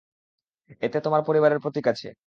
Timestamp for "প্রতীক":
1.59-1.85